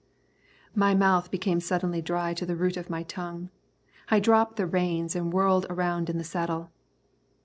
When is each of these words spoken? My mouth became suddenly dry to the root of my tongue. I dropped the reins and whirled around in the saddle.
My 0.73 0.95
mouth 0.95 1.29
became 1.29 1.59
suddenly 1.59 2.01
dry 2.01 2.33
to 2.33 2.43
the 2.47 2.55
root 2.55 2.75
of 2.75 2.89
my 2.89 3.03
tongue. 3.03 3.51
I 4.09 4.19
dropped 4.19 4.55
the 4.55 4.65
reins 4.65 5.15
and 5.15 5.31
whirled 5.31 5.67
around 5.69 6.09
in 6.09 6.17
the 6.17 6.23
saddle. 6.23 6.71